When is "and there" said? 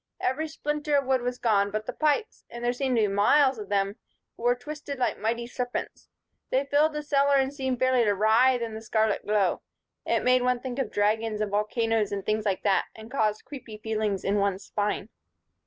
2.49-2.73